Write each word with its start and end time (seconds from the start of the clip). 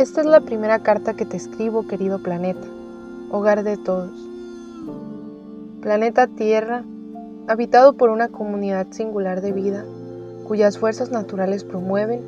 Esta 0.00 0.22
es 0.22 0.26
la 0.26 0.40
primera 0.40 0.78
carta 0.78 1.12
que 1.12 1.26
te 1.26 1.36
escribo, 1.36 1.86
querido 1.86 2.22
planeta, 2.22 2.66
hogar 3.30 3.64
de 3.64 3.76
todos. 3.76 4.10
Planeta 5.82 6.26
Tierra, 6.26 6.84
habitado 7.48 7.92
por 7.92 8.08
una 8.08 8.28
comunidad 8.28 8.86
singular 8.92 9.42
de 9.42 9.52
vida, 9.52 9.84
cuyas 10.48 10.78
fuerzas 10.78 11.10
naturales 11.10 11.64
promueven 11.64 12.22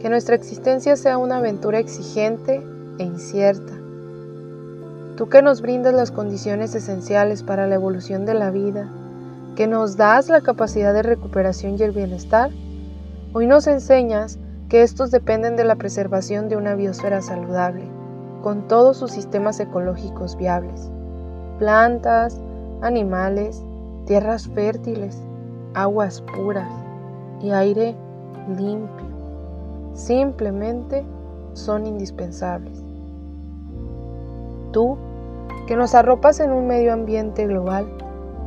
que 0.00 0.08
nuestra 0.08 0.36
existencia 0.36 0.96
sea 0.96 1.18
una 1.18 1.36
aventura 1.36 1.78
exigente 1.78 2.62
e 2.98 3.02
incierta. 3.02 3.74
Tú 5.18 5.28
que 5.28 5.42
nos 5.42 5.60
brindas 5.60 5.92
las 5.92 6.10
condiciones 6.10 6.74
esenciales 6.74 7.42
para 7.42 7.66
la 7.66 7.74
evolución 7.74 8.24
de 8.24 8.32
la 8.32 8.50
vida, 8.50 8.88
que 9.54 9.66
nos 9.66 9.98
das 9.98 10.30
la 10.30 10.40
capacidad 10.40 10.94
de 10.94 11.02
recuperación 11.02 11.76
y 11.78 11.82
el 11.82 11.92
bienestar, 11.92 12.52
hoy 13.34 13.46
nos 13.46 13.66
enseñas 13.66 14.38
que 14.68 14.82
estos 14.82 15.10
dependen 15.10 15.56
de 15.56 15.64
la 15.64 15.76
preservación 15.76 16.48
de 16.48 16.56
una 16.56 16.74
biosfera 16.74 17.22
saludable, 17.22 17.84
con 18.42 18.68
todos 18.68 18.98
sus 18.98 19.10
sistemas 19.10 19.58
ecológicos 19.60 20.36
viables, 20.36 20.90
plantas, 21.58 22.38
animales, 22.82 23.64
tierras 24.04 24.46
fértiles, 24.48 25.18
aguas 25.74 26.20
puras 26.20 26.70
y 27.40 27.50
aire 27.50 27.96
limpio. 28.56 29.06
Simplemente 29.94 31.04
son 31.54 31.86
indispensables. 31.86 32.82
Tú, 34.72 34.98
que 35.66 35.76
nos 35.76 35.94
arropas 35.94 36.40
en 36.40 36.52
un 36.52 36.66
medio 36.66 36.92
ambiente 36.92 37.46
global, 37.46 37.86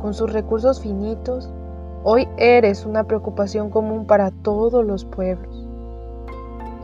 con 0.00 0.14
sus 0.14 0.32
recursos 0.32 0.80
finitos, 0.80 1.50
hoy 2.04 2.28
eres 2.36 2.86
una 2.86 3.04
preocupación 3.04 3.70
común 3.70 4.06
para 4.06 4.30
todos 4.30 4.84
los 4.84 5.04
pueblos. 5.04 5.51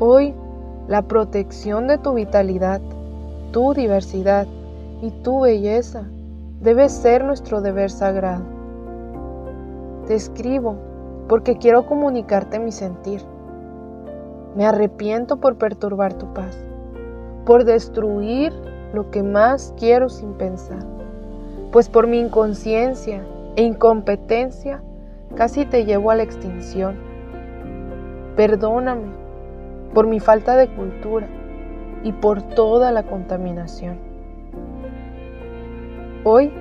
Hoy, 0.01 0.33
la 0.87 1.03
protección 1.03 1.89
de 1.89 1.99
tu 1.99 2.15
vitalidad, 2.15 2.81
tu 3.51 3.75
diversidad 3.75 4.47
y 5.03 5.11
tu 5.11 5.41
belleza 5.41 6.05
debe 6.61 6.89
ser 6.89 7.25
nuestro 7.25 7.63
deber 7.63 7.91
sagrado. 7.91 8.45
Te 10.07 10.15
escribo 10.15 10.77
porque 11.29 11.59
quiero 11.59 11.85
comunicarte 11.85 12.61
mi 12.61 12.71
sentir. 12.71 13.23
Me 14.55 14.67
arrepiento 14.67 15.39
por 15.39 15.57
perturbar 15.57 16.15
tu 16.15 16.33
paz, 16.33 16.57
por 17.45 17.65
destruir 17.65 18.53
lo 18.93 19.11
que 19.11 19.25
más 19.25 19.75
quiero 19.77 20.09
sin 20.09 20.35
pensar, 20.35 20.87
pues 21.73 21.89
por 21.89 22.07
mi 22.07 22.21
inconsciencia 22.21 23.27
e 23.57 23.65
incompetencia 23.65 24.81
casi 25.35 25.67
te 25.67 25.85
llevo 25.85 26.13
a 26.13 26.15
la 26.15 26.23
extinción. 26.23 26.95
Perdóname 28.37 29.18
por 29.95 30.07
mi 30.07 30.21
falta 30.21 30.57
de 30.57 30.69
cultura 30.69 31.27
y 32.05 32.13
por 32.13 32.43
toda 32.43 32.93
la 32.93 33.03
contaminación. 33.03 33.99
Hoy 36.25 36.53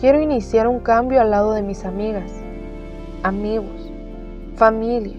quiero 0.00 0.20
iniciar 0.20 0.68
un 0.68 0.80
cambio 0.80 1.20
al 1.20 1.30
lado 1.30 1.52
de 1.52 1.62
mis 1.62 1.84
amigas, 1.84 2.30
amigos, 3.22 3.90
familia, 4.56 5.16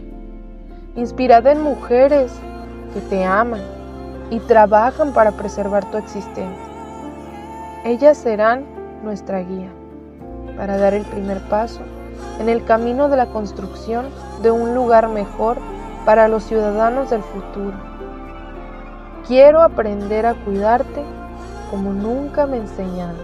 inspirada 0.96 1.52
en 1.52 1.62
mujeres 1.62 2.32
que 2.94 3.02
te 3.02 3.24
aman 3.24 3.62
y 4.30 4.40
trabajan 4.40 5.14
para 5.14 5.32
preservar 5.32 5.90
tu 5.90 5.98
existencia. 5.98 6.66
Ellas 7.86 8.18
serán 8.18 8.66
nuestra 9.04 9.40
guía 9.40 9.70
para 10.58 10.78
dar 10.78 10.94
el 10.94 11.06
primer 11.06 11.40
paso 11.50 11.82
en 12.40 12.50
el 12.50 12.64
camino 12.66 13.10
de 13.10 13.18
la 13.18 13.28
construcción 13.28 14.08
de 14.42 14.52
un 14.52 14.76
lugar 14.76 15.08
mejor 15.08 15.58
para 16.06 16.28
los 16.28 16.44
ciudadanos 16.44 17.10
del 17.10 17.24
futuro. 17.24 17.78
Quiero 19.28 19.62
aprender 19.62 20.26
a 20.26 20.34
cuidarte 20.34 21.04
como 21.70 21.94
nunca 21.94 22.46
me 22.46 22.58
enseñaron. 22.58 23.18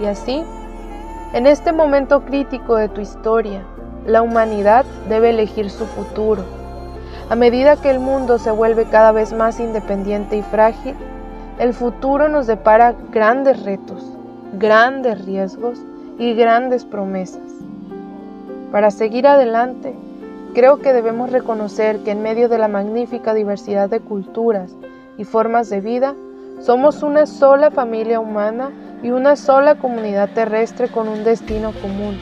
Y 0.00 0.06
así, 0.06 0.42
en 1.34 1.46
este 1.46 1.72
momento 1.72 2.22
crítico 2.24 2.76
de 2.76 2.88
tu 2.88 3.00
historia, 3.00 3.62
la 4.06 4.22
humanidad 4.22 4.84
debe 5.08 5.30
elegir 5.30 5.70
su 5.70 5.86
futuro. 5.86 6.42
A 7.28 7.36
medida 7.36 7.76
que 7.76 7.90
el 7.90 8.00
mundo 8.00 8.38
se 8.38 8.50
vuelve 8.50 8.86
cada 8.86 9.12
vez 9.12 9.32
más 9.32 9.60
independiente 9.60 10.36
y 10.36 10.42
frágil, 10.42 10.96
el 11.58 11.74
futuro 11.74 12.28
nos 12.28 12.46
depara 12.46 12.94
grandes 13.12 13.62
retos, 13.62 14.02
grandes 14.54 15.24
riesgos 15.24 15.78
y 16.18 16.34
grandes 16.34 16.84
promesas. 16.84 17.42
Para 18.72 18.90
seguir 18.90 19.26
adelante, 19.26 19.94
Creo 20.52 20.80
que 20.80 20.92
debemos 20.92 21.30
reconocer 21.30 22.00
que 22.00 22.10
en 22.10 22.22
medio 22.22 22.48
de 22.48 22.58
la 22.58 22.66
magnífica 22.66 23.34
diversidad 23.34 23.88
de 23.88 24.00
culturas 24.00 24.72
y 25.16 25.22
formas 25.22 25.70
de 25.70 25.80
vida, 25.80 26.16
somos 26.60 27.04
una 27.04 27.26
sola 27.26 27.70
familia 27.70 28.18
humana 28.18 28.72
y 29.00 29.10
una 29.10 29.36
sola 29.36 29.76
comunidad 29.76 30.30
terrestre 30.34 30.88
con 30.88 31.08
un 31.08 31.22
destino 31.22 31.72
común, 31.80 32.18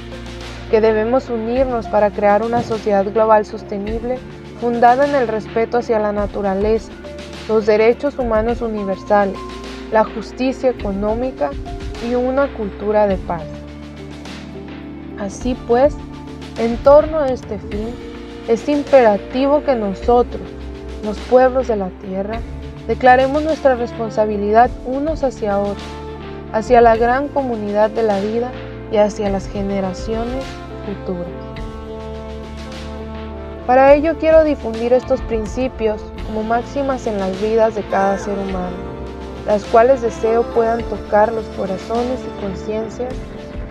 que 0.70 0.82
debemos 0.82 1.30
unirnos 1.30 1.86
para 1.88 2.10
crear 2.10 2.42
una 2.42 2.62
sociedad 2.62 3.06
global 3.10 3.46
sostenible 3.46 4.18
fundada 4.60 5.06
en 5.06 5.14
el 5.14 5.26
respeto 5.26 5.78
hacia 5.78 5.98
la 5.98 6.12
naturaleza, 6.12 6.92
los 7.48 7.64
derechos 7.64 8.18
humanos 8.18 8.60
universales, 8.60 9.38
la 9.90 10.04
justicia 10.04 10.68
económica 10.68 11.50
y 12.06 12.14
una 12.14 12.52
cultura 12.54 13.06
de 13.06 13.16
paz. 13.16 13.44
Así 15.18 15.56
pues, 15.66 15.96
en 16.58 16.76
torno 16.78 17.20
a 17.20 17.28
este 17.28 17.58
fin, 17.58 18.07
es 18.48 18.66
imperativo 18.66 19.62
que 19.62 19.74
nosotros, 19.74 20.42
los 21.04 21.18
pueblos 21.18 21.68
de 21.68 21.76
la 21.76 21.90
tierra, 22.00 22.40
declaremos 22.86 23.42
nuestra 23.42 23.74
responsabilidad 23.74 24.70
unos 24.86 25.22
hacia 25.22 25.58
otros, 25.58 25.82
hacia 26.52 26.80
la 26.80 26.96
gran 26.96 27.28
comunidad 27.28 27.90
de 27.90 28.02
la 28.02 28.18
vida 28.20 28.50
y 28.90 28.96
hacia 28.96 29.28
las 29.28 29.46
generaciones 29.46 30.42
futuras. 30.86 31.28
Para 33.66 33.92
ello 33.92 34.16
quiero 34.18 34.44
difundir 34.44 34.94
estos 34.94 35.20
principios 35.22 36.00
como 36.26 36.42
máximas 36.42 37.06
en 37.06 37.20
las 37.20 37.38
vidas 37.42 37.74
de 37.74 37.82
cada 37.82 38.16
ser 38.16 38.38
humano, 38.38 38.76
las 39.46 39.62
cuales 39.66 40.00
deseo 40.00 40.42
puedan 40.54 40.82
tocar 40.84 41.30
los 41.30 41.44
corazones 41.48 42.18
y 42.20 42.40
conciencias 42.40 43.12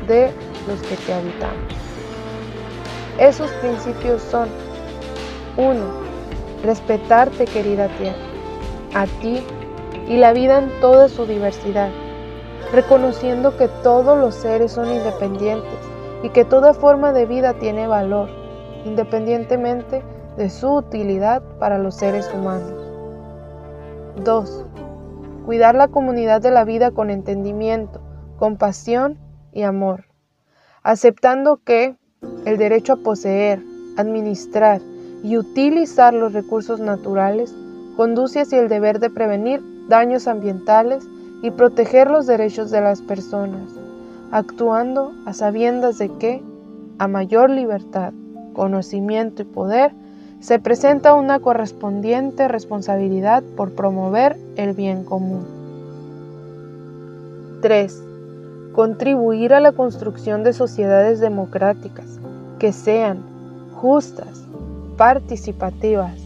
de 0.07 0.29
los 0.67 0.79
que 0.83 0.95
te 0.97 1.13
habitamos. 1.13 1.73
Esos 3.17 3.49
principios 3.53 4.21
son 4.21 4.47
1. 5.57 5.75
Respetarte, 6.63 7.45
querida 7.45 7.88
tierra, 7.97 8.18
a 8.94 9.06
ti 9.22 9.44
y 10.07 10.18
la 10.18 10.31
vida 10.31 10.59
en 10.59 10.69
toda 10.79 11.09
su 11.09 11.25
diversidad, 11.25 11.90
reconociendo 12.72 13.57
que 13.57 13.68
todos 13.84 14.18
los 14.18 14.35
seres 14.35 14.72
son 14.72 14.90
independientes 14.90 15.79
y 16.22 16.29
que 16.29 16.45
toda 16.45 16.73
forma 16.73 17.12
de 17.12 17.25
vida 17.25 17.53
tiene 17.56 17.88
valor, 17.88 18.29
independientemente 18.85 20.03
de 20.38 20.50
su 20.50 20.72
utilidad 20.72 21.42
para 21.59 21.80
los 21.80 21.95
seres 21.95 22.31
humanos. 22.33 22.74
2. 24.24 24.65
Cuidar 25.45 25.75
la 25.75 25.88
comunidad 25.88 26.42
de 26.42 26.51
la 26.51 26.65
vida 26.65 26.92
con 26.92 27.09
entendimiento, 27.09 28.01
compasión 28.38 29.18
y 29.51 29.63
amor, 29.63 30.06
aceptando 30.83 31.57
que 31.63 31.95
el 32.45 32.57
derecho 32.57 32.94
a 32.94 32.98
poseer, 32.98 33.63
administrar 33.98 34.81
y 35.24 35.38
utilizar 35.38 36.14
los 36.14 36.34
recursos 36.34 36.80
naturales 36.80 37.54
conduce 37.96 38.42
hacia 38.42 38.60
el 38.60 38.69
deber 38.69 39.00
de 39.00 39.10
prevenir 39.10 39.62
daños 39.88 40.28
ambientales 40.28 41.08
y 41.42 41.52
proteger 41.52 42.10
los 42.10 42.28
derechos 42.28 42.72
de 42.72 42.81
las 42.81 43.02
personas, 43.02 43.72
actuando 44.31 45.14
a 45.25 45.34
sabiendas 45.34 45.98
de 45.98 46.10
que, 46.18 46.44
a 47.00 47.08
mayor 47.08 47.50
libertad, 47.50 48.14
conocimiento 48.54 49.44
y 49.44 49.46
poder, 49.46 49.92
se 50.40 50.60
presenta 50.60 51.14
una 51.14 51.40
correspondiente 51.40 52.48
responsabilidad 52.48 53.44
por 53.56 53.74
promover 53.74 54.38
el 54.56 54.74
bien 54.74 55.04
común. 55.04 55.46
3. 57.62 58.04
Contribuir 58.74 59.54
a 59.54 59.60
la 59.60 59.72
construcción 59.72 60.44
de 60.44 60.54
sociedades 60.54 61.19
democráticas 61.19 62.19
que 62.60 62.72
sean 62.72 63.24
justas, 63.74 64.46
participativas, 64.97 66.19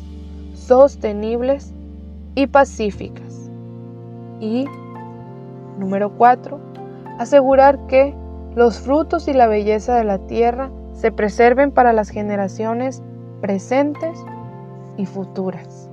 sostenibles 0.53 1.73
y 2.35 2.47
pacíficas. 2.47 3.51
Y, 4.39 4.65
número 5.77 6.11
4, 6.17 6.59
asegurar 7.19 7.85
que 7.87 8.15
los 8.55 8.79
frutos 8.79 9.27
y 9.27 9.33
la 9.33 9.47
belleza 9.47 9.95
de 9.95 10.05
la 10.05 10.17
tierra 10.19 10.71
se 10.93 11.11
preserven 11.11 11.71
para 11.71 11.93
las 11.93 12.09
generaciones 12.09 13.03
presentes 13.41 14.17
y 14.97 15.05
futuras. 15.05 15.89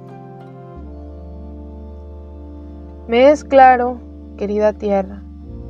Me 3.09 3.31
es 3.31 3.43
claro, 3.43 3.99
querida 4.37 4.73
tierra, 4.73 5.23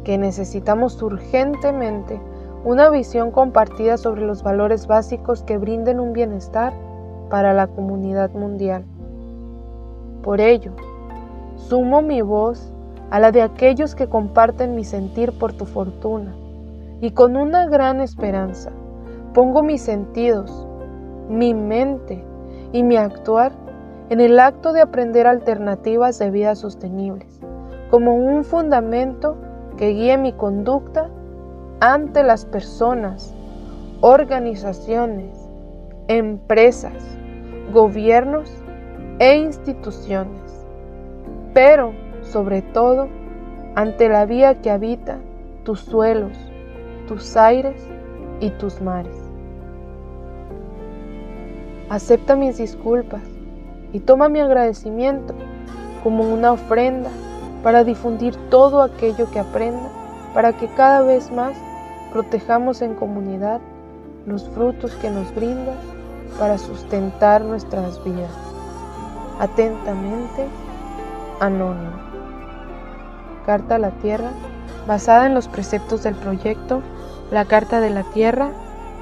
que 0.05 0.19
necesitamos 0.19 1.01
urgentemente 1.03 2.21
una 2.65 2.91
visión 2.91 3.31
compartida 3.31 3.97
sobre 3.97 4.23
los 4.23 4.43
valores 4.43 4.87
básicos 4.87 5.43
que 5.43 5.57
brinden 5.57 6.01
un 6.01 6.13
bienestar 6.13 6.73
para 7.29 7.53
la 7.53 7.67
comunidad 7.67 8.31
mundial. 8.31 8.85
Por 10.23 10.41
ello, 10.41 10.73
sumo 11.57 12.03
mi 12.03 12.23
voz 12.23 12.73
a 13.11 13.21
la 13.21 13.33
de 13.33 13.43
aquellos 13.43 13.95
que 13.95 14.09
comparten 14.09 14.75
mi 14.75 14.85
sentir 14.85 15.33
por 15.39 15.53
tu 15.53 15.65
fortuna, 15.65 16.35
y 17.01 17.13
con 17.13 17.37
una 17.37 17.67
gran 17.67 18.01
esperanza 18.01 18.71
pongo 19.35 19.63
mis 19.63 19.83
sentidos, 19.83 20.67
mi 21.29 21.55
mente 21.55 22.25
y 22.73 22.83
mi 22.83 22.97
actuar 22.97 23.53
en 24.11 24.21
el 24.21 24.41
acto 24.41 24.73
de 24.73 24.81
aprender 24.81 25.27
alternativas 25.27 26.19
de 26.19 26.31
vida 26.31 26.55
sostenibles, 26.55 27.41
como 27.91 28.15
un 28.17 28.43
fundamento 28.45 29.37
que 29.77 29.91
guíe 29.91 30.17
mi 30.19 30.33
conducta 30.33 31.09
ante 31.81 32.23
las 32.23 32.45
personas, 32.47 33.35
organizaciones, 34.01 35.49
empresas, 36.09 37.18
gobiernos 37.73 38.51
e 39.19 39.37
instituciones, 39.37 40.41
pero 41.53 41.93
sobre 42.23 42.63
todo 42.63 43.09
ante 43.75 44.09
la 44.09 44.25
vía 44.25 44.61
que 44.61 44.71
habita 44.71 45.19
tus 45.65 45.81
suelos, 45.81 46.33
tus 47.07 47.37
aires 47.37 47.87
y 48.41 48.51
tus 48.51 48.81
mares. 48.81 49.15
Acepta 51.91 52.37
mis 52.37 52.59
disculpas 52.59 53.23
y 53.93 54.01
toma 54.01 54.29
mi 54.29 54.41
agradecimiento 54.41 55.35
como 56.03 56.33
una 56.33 56.53
ofrenda 56.53 57.11
para 57.63 57.85
difundir 57.85 58.35
todo 58.51 58.83
aquello 58.83 59.31
que 59.31 59.39
aprenda, 59.39 59.89
para 60.33 60.53
que 60.53 60.69
cada 60.69 61.03
vez 61.03 61.31
más 61.33 61.57
protejamos 62.13 62.83
en 62.83 62.95
comunidad 62.95 63.61
los 64.27 64.49
frutos 64.51 64.95
que 64.97 65.11
nos 65.11 65.35
brinda 65.35 65.75
para 66.39 66.59
sustentar 66.59 67.43
nuestras 67.43 68.03
vidas. 68.05 68.31
Atentamente, 69.39 70.47
Anónimo. 71.41 71.93
Carta 73.47 73.77
a 73.77 73.79
la 73.79 73.91
Tierra, 73.91 74.31
basada 74.87 75.27
en 75.27 75.35
los 75.35 75.49
preceptos 75.49 76.03
del 76.03 76.15
proyecto 76.15 76.83
La 77.31 77.45
Carta 77.45 77.81
de 77.81 77.91
la 77.91 78.03
Tierra, 78.03 78.51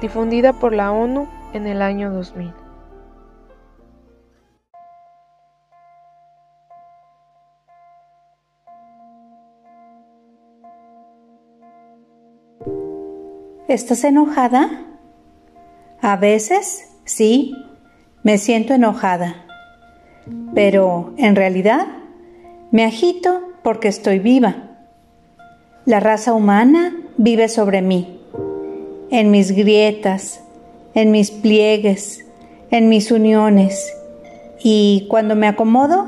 difundida 0.01 0.53
por 0.53 0.73
la 0.73 0.91
ONU 0.91 1.27
en 1.53 1.67
el 1.67 1.81
año 1.81 2.11
2000. 2.11 2.53
¿Estás 13.67 14.03
enojada? 14.05 14.85
A 16.01 16.15
veces, 16.15 16.96
sí, 17.07 17.55
me 18.23 18.37
siento 18.37 18.73
enojada. 18.73 19.45
Pero, 20.53 21.13
en 21.17 21.35
realidad, 21.35 21.87
me 22.71 22.85
agito 22.85 23.41
porque 23.63 23.87
estoy 23.87 24.19
viva. 24.19 24.77
La 25.85 25.99
raza 25.99 26.33
humana 26.33 26.95
vive 27.17 27.49
sobre 27.49 27.81
mí, 27.81 28.19
en 29.09 29.31
mis 29.31 29.51
grietas, 29.51 30.41
en 30.93 31.11
mis 31.11 31.31
pliegues, 31.31 32.25
en 32.69 32.89
mis 32.89 33.11
uniones. 33.11 33.91
Y 34.61 35.07
cuando 35.09 35.35
me 35.35 35.47
acomodo, 35.47 36.05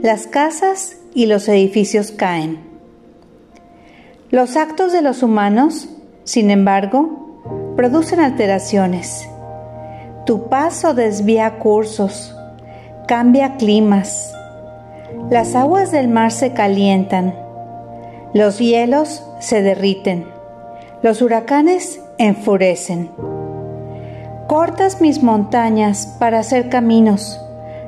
las 0.00 0.26
casas 0.26 0.98
y 1.14 1.26
los 1.26 1.48
edificios 1.48 2.12
caen. 2.12 2.60
Los 4.30 4.56
actos 4.56 4.92
de 4.92 5.00
los 5.00 5.22
humanos 5.22 5.88
sin 6.24 6.50
embargo, 6.50 7.74
producen 7.76 8.20
alteraciones. 8.20 9.28
Tu 10.24 10.48
paso 10.48 10.94
desvía 10.94 11.58
cursos, 11.58 12.34
cambia 13.06 13.56
climas. 13.56 14.34
Las 15.28 15.54
aguas 15.54 15.90
del 15.90 16.08
mar 16.08 16.32
se 16.32 16.54
calientan, 16.54 17.34
los 18.32 18.58
hielos 18.58 19.22
se 19.38 19.60
derriten, 19.60 20.26
los 21.02 21.20
huracanes 21.20 22.00
enfurecen. 22.16 23.10
Cortas 24.46 25.02
mis 25.02 25.22
montañas 25.22 26.06
para 26.18 26.38
hacer 26.38 26.70
caminos, 26.70 27.38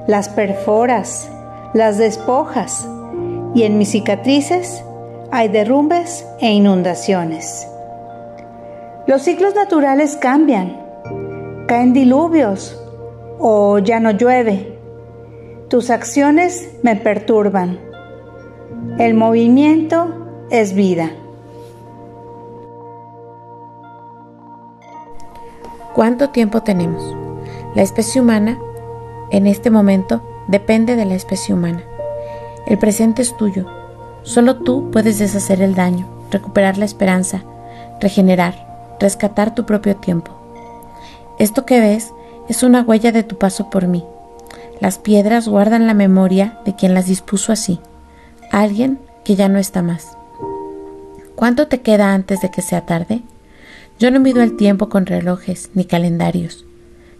las 0.07 0.29
perforas, 0.29 1.31
las 1.73 1.97
despojas, 1.97 2.87
y 3.55 3.63
en 3.63 3.79
mis 3.79 3.93
cicatrices 3.93 4.85
hay 5.31 5.49
derrumbes 5.49 6.27
e 6.41 6.53
inundaciones. 6.53 7.67
Los 9.07 9.23
ciclos 9.23 9.55
naturales 9.55 10.17
cambian, 10.17 10.86
caen 11.67 11.93
diluvios 11.93 12.81
o 13.39 13.79
ya 13.79 14.01
no 14.01 14.11
llueve. 14.13 14.79
Tus 15.69 15.91
acciones 15.91 16.71
me 16.83 16.97
perturban. 16.97 17.79
El 18.99 19.15
movimiento 19.15 20.47
es 20.51 20.75
vida. 20.75 21.11
¿Cuánto 25.95 26.31
tiempo 26.31 26.63
tenemos? 26.63 27.17
La 27.75 27.83
especie 27.83 28.21
humana, 28.21 28.59
en 29.31 29.47
este 29.47 29.71
momento, 29.71 30.23
depende 30.49 30.95
de 30.95 31.05
la 31.05 31.15
especie 31.15 31.55
humana. 31.55 31.83
El 32.67 32.79
presente 32.79 33.23
es 33.23 33.37
tuyo. 33.37 33.67
Solo 34.23 34.57
tú 34.57 34.91
puedes 34.91 35.19
deshacer 35.19 35.63
el 35.63 35.75
daño, 35.75 36.07
recuperar 36.31 36.79
la 36.79 36.85
esperanza, 36.85 37.43
regenerar 38.01 38.67
rescatar 39.01 39.55
tu 39.55 39.67
propio 39.67 39.97
tiempo. 39.97 40.46
Esto 41.39 41.67
que 41.67 41.81
ves 41.81 42.13
es 42.49 42.63
una 42.63 42.83
huella 42.83 43.13
de 43.13 43.23
tu 43.23 43.37
paso 43.37 43.69
por 43.71 43.87
mí. 43.87 44.05
Las 44.81 44.99
piedras 44.99 45.49
guardan 45.49 45.87
la 45.87 45.95
memoria 45.95 46.59
de 46.65 46.75
quien 46.75 46.95
las 46.95 47.07
dispuso 47.07 47.53
así, 47.53 47.81
alguien 48.51 48.99
que 49.25 49.37
ya 49.37 49.49
no 49.49 49.59
está 49.59 49.83
más. 49.83 50.17
¿Cuánto 51.35 51.67
te 51.67 51.81
queda 51.81 52.15
antes 52.15 52.41
de 52.41 52.51
que 52.51 52.63
sea 52.63 52.87
tarde? 52.87 53.23
Yo 53.99 54.11
no 54.11 54.21
mido 54.21 54.43
el 54.43 54.57
tiempo 54.57 54.89
con 54.89 55.07
relojes 55.07 55.71
ni 55.75 55.85
calendarios. 55.85 56.65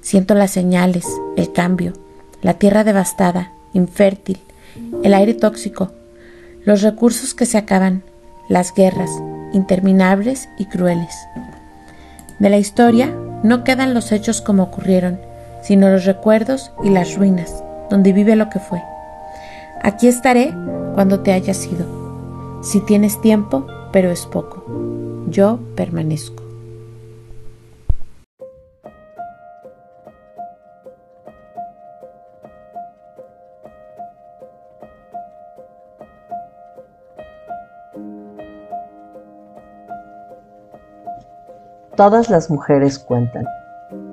Siento 0.01 0.35
las 0.35 0.51
señales, 0.51 1.07
el 1.37 1.53
cambio, 1.53 1.93
la 2.43 2.55
tierra 2.55 2.85
devastada, 2.85 3.53
infértil, 3.73 4.39
el 5.03 5.15
aire 5.15 5.35
tóxico, 5.35 5.93
los 6.65 6.83
recursos 6.83 7.35
que 7.35 7.47
se 7.47 7.59
acaban, 7.59 8.03
las 8.49 8.75
guerras, 8.75 9.11
interminables 9.53 10.49
y 10.59 10.67
crueles. 10.67 11.15
De 12.39 12.51
la 12.51 12.59
historia 12.59 13.15
no 13.47 13.63
quedan 13.63 13.95
los 13.95 14.11
hechos 14.11 14.41
como 14.41 14.65
ocurrieron, 14.65 15.21
sino 15.63 15.89
los 15.89 16.05
recuerdos 16.05 16.73
y 16.83 16.91
las 16.91 17.15
ruinas, 17.15 17.63
donde 17.91 18.13
vive 18.13 18.35
lo 18.35 18.51
que 18.51 18.59
fue. 18.59 18.83
Aquí 19.83 20.09
estaré 20.09 20.53
cuando 20.95 21.21
te 21.21 21.33
hayas 21.33 21.65
ido. 21.67 22.61
Si 22.63 22.81
tienes 22.81 23.21
tiempo, 23.21 23.65
pero 23.93 24.11
es 24.11 24.27
poco. 24.27 24.65
Yo 25.29 25.61
permanezco. 25.77 26.46
Todas 41.97 42.29
las 42.29 42.51
mujeres 42.51 42.99
cuentan. 42.99 43.47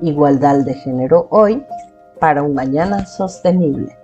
Igualdad 0.02 0.64
de 0.64 0.74
género 0.74 1.28
hoy 1.32 1.66
para 2.18 2.42
un 2.42 2.54
mañana 2.54 3.06
sostenible. 3.06 3.98